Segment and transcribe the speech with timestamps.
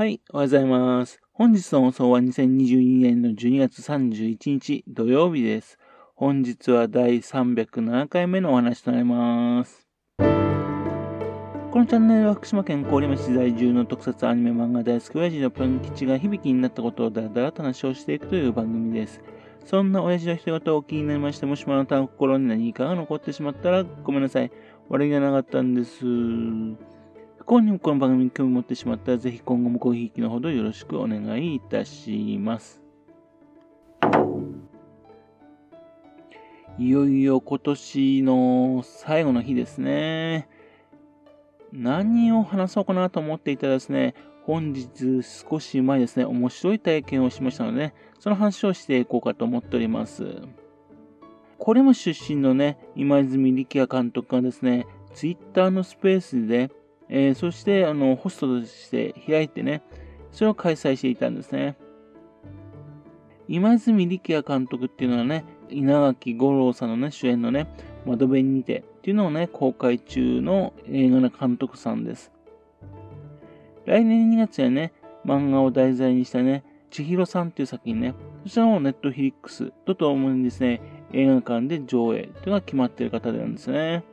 [0.00, 1.20] はい、おはようございます。
[1.30, 5.76] 本日の放送は2022年の12月31日土曜日です。
[6.14, 9.86] 本日は第307回目のお話となります。
[10.16, 10.24] こ
[11.74, 19.20] のチャンネルは福島県郡山市在住の特撮アニメ漫画大好き親父のぴょん吉が響きになったことをだらだらと話をしていくという番組です。
[19.66, 24.50] そんな親父の人事を気になりまして、もしもあなたの心に何かが残ってしまったらごめんなさい。
[24.88, 26.06] 悪気がなかったんです。
[27.46, 32.80] 今にもこの番組に興味持ってしまったら、ぜひ今後もごひいきのほどよろしくお願いいたします。
[36.78, 40.48] いよいよ今年の最後の日ですね。
[41.72, 44.14] 何を話そうかなと思っていたらですね、
[44.44, 50.42] 本日少し前ですね、面白い体験をしましたので、ね、その話をしていこうかと思っております。
[51.58, 56.70] これも出身のね、今泉力也監督がですね、ツイッターのスペースで
[57.10, 59.82] えー、そして、あの、ホストとして開いてね、
[60.30, 61.76] それを開催していたんですね。
[63.48, 67.66] 今泉力也監督っていうのはね、稲垣吾郎さんのね、主演のね、
[68.06, 72.30] 窓辺にてっていうのをね、公開中の映画の監督さんです。
[73.86, 74.92] 来年2月やね、
[75.26, 78.14] 漫画を題材にしたね、千尋さんっていう作品ね、
[78.44, 80.80] そちらもネットフィリックスとともにですね、
[81.12, 84.04] 映画館で上映っていうのが決まっている方なんですね。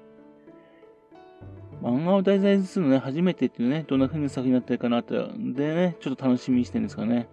[1.81, 7.28] 漫画を題材にするのね、初めてっていうね、どんな風に作品になってるかなって、でね、ちょっと楽しみにしてるんですかね。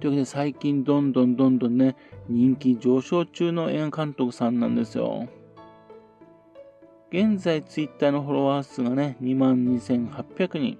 [0.00, 1.96] というわけで最近どんどんどんどんね、
[2.28, 5.28] 人気上昇中の映画監督さんなんですよ。
[7.10, 10.78] 現在ツイッターのフォロワー数がね、22,800人。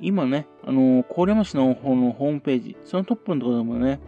[0.00, 4.00] 今ね、あの、郡山市の方のホームページ、そのトップのところでもね、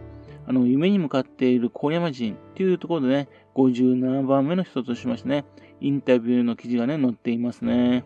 [0.45, 5.43] あの、夢に向かっている郡山人っていうところでね、57番目の人としましてね、
[5.81, 8.05] インタビューの記事がね、載っていますね。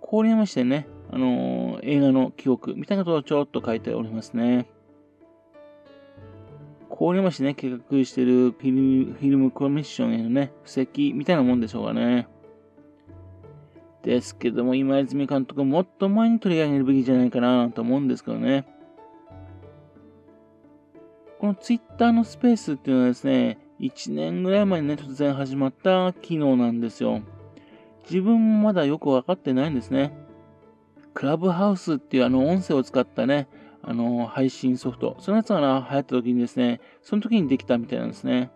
[0.00, 4.68] 郡山市でね、あのー、映画の記憶みたいなことをちょっと書いておりますね。
[6.88, 12.28] 郡山市ね、計画しているフィルムコミッションへのね、布石みたいなもんでしょうかね。
[14.02, 18.64] ですけども、今泉監督もっと前に取り上げるべきじゃないかなと思うんですけどね。
[21.40, 27.22] このツイッターのスペースっていうのはですね、1年ぐらい前にね、突然始まった機能なんですよ。
[28.08, 30.16] 自分もまだよくわかってないんですね。
[31.14, 33.48] クラブハウスっていうあの音声を使ったね、
[33.82, 38.50] あの配信ソフト、そのやつが流行った時にですね、その時にできたみたいなんですね。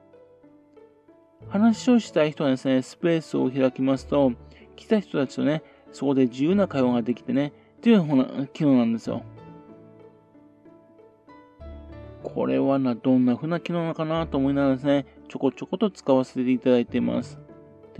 [1.49, 4.33] 話をしたい人はですね、スペースを開きますと、
[4.77, 5.63] 来た人たちとね、
[5.93, 9.23] そこで自由な会話ができてね、っていう機能なんですよ。
[12.39, 17.37] これはな、どんな風な機能なのかなと思いながらですね、ちょこちょこと使わせていただいています。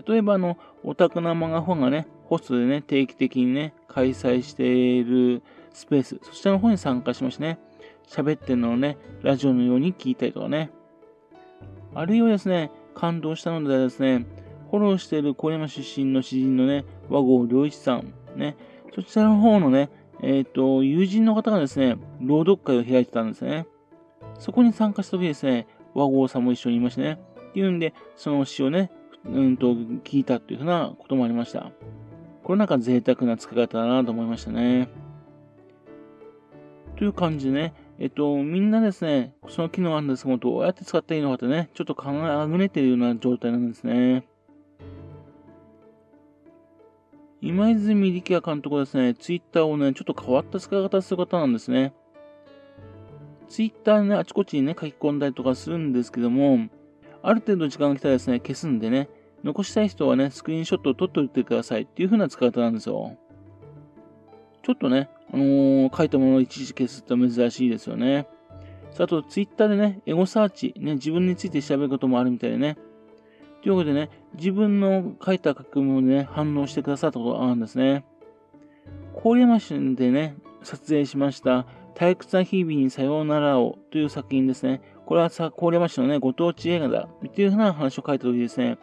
[0.07, 7.59] 例えば、あの、オタクなマガファンがね、ホストでね、定期的にね、開催しているスペース、そちらの方に参加しましてね、
[8.07, 10.71] 喋ってるのをね、ラジオのように聞いたりとかね。
[11.93, 14.25] あるいはですね、感動したのでですね、
[14.71, 18.57] フォローしている小山出身の詩人のね、和合良一さん、ね、
[18.95, 19.91] そちらの方のね、
[20.23, 23.67] えっ、ー、と、友人の方がですね、朗読会を開いてたんですね。
[24.39, 27.19] そこに参加した時ですね、和合さんも一緒にいましたね。
[27.51, 28.91] っていうんで、その詩をね、
[29.25, 31.73] うんと聞いたっていうふうなこともありました。
[32.45, 34.89] これなんか贅沢な使い方だなと思いましたね。
[36.97, 44.25] という感じでね、えっと、みんなですね、その機能あるんですけど、どうやって使っていいのかってね、ちょっと考えあぐねているような状態なんですね。
[47.41, 51.93] 今泉力也監督はですね、ツイッターをね、ちょっと変わった使い方する方なんですね。
[53.49, 56.69] ツイッターね、あちこちにね、書き込んだりとかするんですけども、
[57.23, 59.09] ある程度時間が来たらですね、消すんでね、
[59.45, 63.17] 残したい人はね、スクリーンショットを撮っておいてくださいっていう風な使い方なんですよ。
[64.63, 68.27] ちょっとね、あのー、書いたものを一時消すって珍しいですよね。
[68.99, 72.77] あと、ツイッターでね、エゴサーチ、ね、自分について調べることもあるみたいでね。
[73.63, 78.05] というわけでね、自分の書いた書き込みをね、反応してくださったことがあるんですね。
[79.23, 81.67] 郡山市でね、撮影しました
[81.99, 84.81] 退屈な日々にさようならをという作品ですね。
[85.05, 87.09] これはさ、郡山市のね、ご当地映画だ。
[87.27, 88.79] っていうふうな話を書いた時ですね。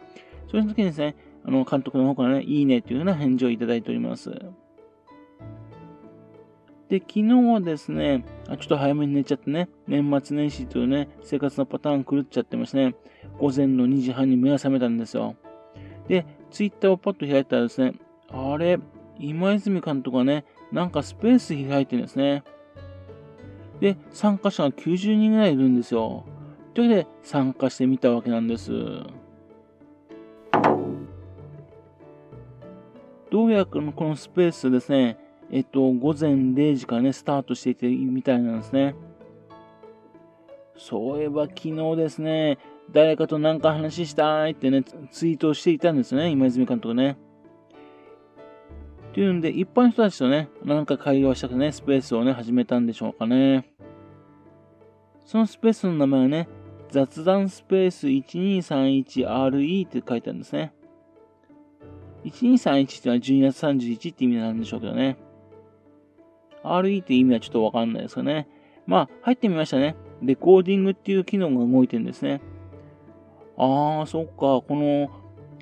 [0.50, 4.30] そういう時にですね、あの、監督の方からね、いいねというふうな返事をいただいております。
[6.90, 12.94] で、昨日はですね、あちょっと早めに寝ちゃってね、年末年始というね、生活のパターン狂っちゃってましてね、
[13.38, 15.36] 午前の2時半に目が覚めたんですよ。
[16.06, 17.94] で、ツイッターをパッと開いたらですね、
[18.28, 18.78] あれ、
[19.18, 22.44] 今泉監督がね、なんかスペース開いてるんですね。
[23.80, 26.24] で、参加者が90人ぐらいいるんですよ。
[26.74, 28.72] というわけで、参加してみたわけなんです。
[33.30, 35.18] どうやらこのスペースですね、
[35.50, 38.94] えっと、午前0時からね、スタートしていてみたいなんですね。
[40.78, 42.58] そういえば昨日ですね、
[42.92, 47.18] 誰かと何か話したいってね、ツイートしていたんですね、今泉監督ね。
[49.16, 53.72] っていうんで、一般の人たちとね、なんか会話したくね、スペースをね、始めたんでしょうかね。
[55.24, 56.48] そのスペースの名前はね、
[56.90, 60.74] 雑談スペース 1231RE って書いてあるんですね。
[62.26, 65.16] 1231ってのは12月31って意味なんでしょうけどね。
[66.62, 68.46] RE って意味はちょっとわかんないですよね。
[68.86, 69.96] まあ、入ってみましたね。
[70.20, 72.42] レコーディングっていう機能が動いてるんですね。
[73.56, 74.32] ああ、そっか。
[74.36, 75.08] この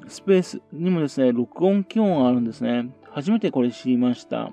[0.09, 2.91] スペースにもですね、録音機能があるんですね。
[3.15, 4.51] 初めてこれ知りました。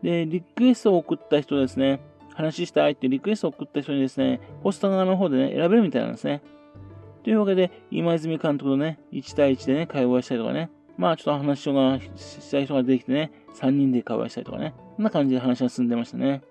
[0.00, 2.00] で、リクエストを送った人ですね、
[2.34, 6.40] 話したいってリクエストを送った人にですね、ポスター側の方でね、選べるみたいなんですね。
[7.24, 16.42] というわけで、今泉監督とね、1対1でね、会話したりとかね、まあちょっと話がしたい人ができてね、3人で会話したりとかね、こんな感じで話が進んでましたね。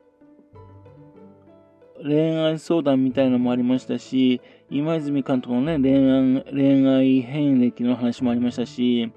[2.04, 9.12] 恋愛相談みたいなのもありましたし、今泉監督のね、恋愛、恋愛遍歴の話もありましたし、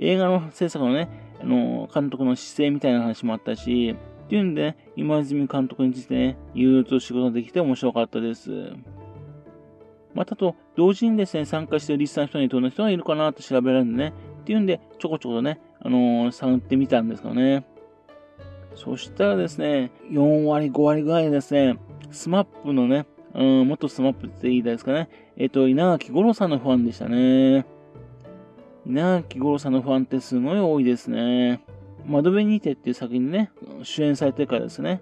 [0.00, 1.08] 映画の制作のね、
[1.40, 3.94] あの、監督の姿勢みたいな話もあったし、
[4.24, 8.50] っていうんで、ね、今泉監督についてね、いろいろと仕事ができて面白かったです。
[10.14, 17.66] またと、同時にですね、参加しているリスナーの人にどんな人がいるかなと調べられるんでね、っていうんで、ちょこちょことね、あのー、探ってみたんですかね。
[18.74, 21.78] そしたらですね、4割、5割ぐらいですね、
[22.10, 25.08] SMAP のね、うん、元 SMAP って言いたいですかね。
[25.36, 27.66] えっと、稲垣吾郎さんのファンでしたね。
[28.90, 31.62] 稲垣吾郎さんのファンってすごい多いですね。
[32.06, 33.52] 窓辺にてっていう作品にね、
[33.84, 35.00] 主演されてるからですね。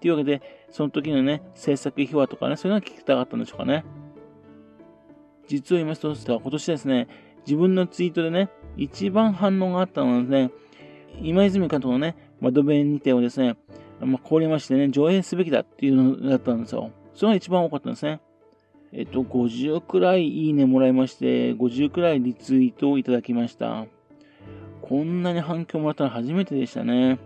[0.00, 0.40] というわけで、
[0.70, 3.84] その時のね、制作秘話とかね、そういうのが聞きたかったんでしょうかね。
[5.48, 7.08] 実を言いますと、今年ですね、
[7.46, 10.50] 自分のツイートでね、一番反応があったのはですね、
[11.20, 13.56] 今泉監督のね、窓辺にてをですね、
[14.00, 16.90] まあ、凍りましてね、上映すべきだっていうのだったんですよ。
[17.14, 18.20] それが一番多かったんですね。
[18.92, 23.86] えっと、50くらいいいねもらいまして、50くらいリツイートをいただきました。
[24.82, 27.18] こんなに反響もらったの初めてでしたね。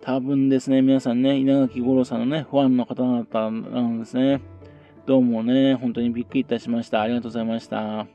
[0.00, 4.40] 多分ですね、皆さんね、稲垣吾郎さんのね、ファンの方々なんですね。
[5.06, 7.02] どうもね、本当にびっくりいたしました。
[7.02, 8.06] ありがとうございました。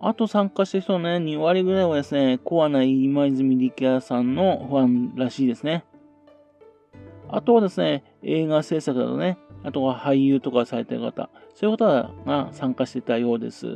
[0.00, 5.84] あと参加した人のね、2割ぐらいはですね、コアな今泉力也さんのファンらしいですね。
[7.28, 13.66] あとはですね、映画制作だとね、あとは俳優とかされてる方、そういう方が参加してたようです。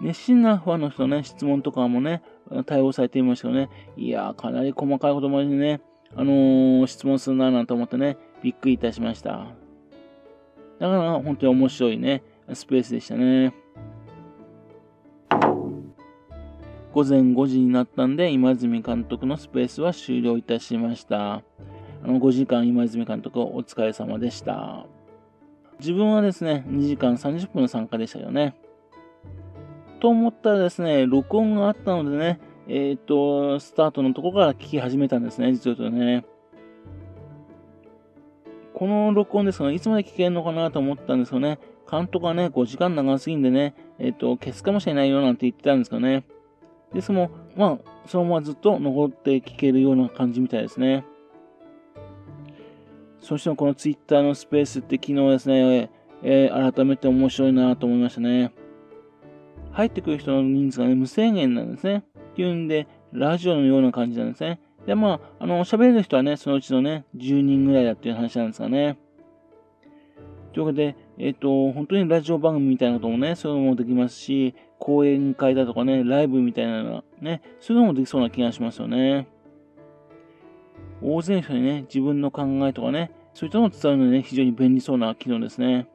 [0.00, 2.22] 熱心なファンの人ね、質問とかもね、
[2.66, 3.68] 対応されていましたよね。
[3.96, 5.80] いやー、かなり細かいことまでね、
[6.14, 9.46] あのー、質問するなぁなんて思ってね、びっくりいたしました。
[10.78, 13.52] だから本当に面白いね、スペースでしたね。
[16.92, 21.42] 午前5時になったんで、今泉監督のスペースは終了いたしました。
[22.16, 24.86] 5時間今泉監督お疲れ様でした。
[25.78, 28.56] 自分はですね、2時間30分の参加でしたよね。
[30.00, 36.24] と思ったらですね、録音があったのでね、えっ、ー、と、スタートのとこから聞き始めたんですね、実はとね。
[38.74, 41.58] この録音ですが、いつまで聞けるのかなと思ったんですよね。
[41.90, 46.24] 監督はね、5時間長すぎんでね、えっ、ー、と、消すかもしれないよなんて言ってたんですかね。
[46.92, 51.04] ですも、まあ、そのままずっと残って聞けるような感じみたいですね。
[53.20, 55.90] そしてこの Twitter のスペースって機能ですね、
[56.22, 58.52] えー、改めて面白いなと思いましたね。
[59.72, 62.04] 入ってくる人の人数がね、無制限なんですね。
[62.32, 64.60] っていうんで、ラジオのような感じなんですね。
[64.86, 68.98] で、まあ、あの、喋れる人はね、そのうちのね、10人ぐらいだっていう話なんですがね。
[70.52, 79.28] というわけで、えっ、ー、と、本当にラジオ番組みたいなこともね、そういうのもできますし、講演会だとかね、ライブみたいなのね、そういうのもできそうな気がしますよね。
[81.02, 85.86] 大勢の人にね、自分の考えとかね、そういったのを伝えるのにね、非常に便利そうな機能ですね。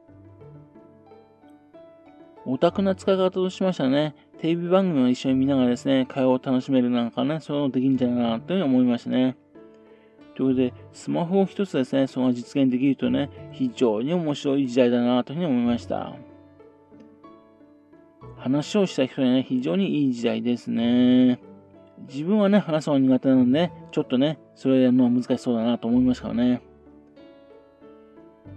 [2.46, 9.36] オタクな使い方としましたね、テレビ番組を一緒に見ながらですね、会話を楽しめるなんかね、そういうのできるんじゃないかなというふうに思いましたね。
[10.34, 16.14] ということで、スマホを一つですね、その実現できるとね、非常に面白い時代だなというふうに思いました。
[18.36, 21.40] 話をした人にはね、非常にいい時代ですね。
[22.08, 26.62] 自分はね、話すのが苦手なので、ね、ちょっとね、それやるのは難しそうだなと思いましたからね。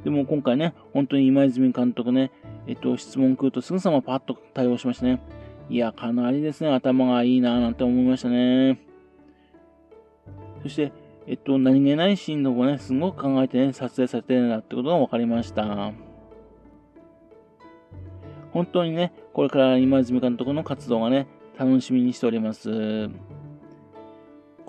[0.04, 2.32] でも今回ね、本当に今泉監督ね、
[2.68, 5.22] えっと、質問来るとすぐさまパッと対応しましたね。
[5.70, 8.80] いや、かなりですね、頭がいいなぁなんて思いましたね。
[10.64, 10.92] そして、
[11.26, 15.92] えっと、何気ないシーンの方ね、すごく考えてね、撮影されてるなってことが分かりました。
[18.54, 21.28] 本当にね、これから今泉監督の活動がね、
[21.58, 23.10] 楽しみにしております。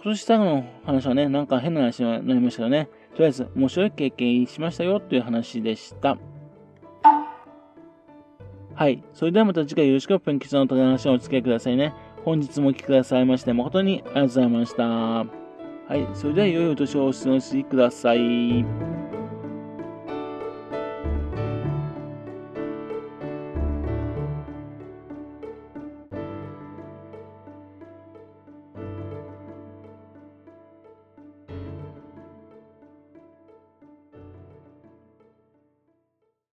[0.01, 2.89] 今年最後の話はね、なんか変な話になりましたよね。
[3.15, 6.17] とりあえず、面白い経験しましたよという話でした。
[8.77, 9.03] はい。
[9.13, 11.93] それではまた次回よろしくお勉強の話をお付き合いくださいね。
[12.25, 14.85] 本日もお聴きくださいまして誠にありがとうございました。
[14.85, 15.27] は
[15.91, 16.07] い。
[16.15, 19.08] それでは良いお年をお過ごしください。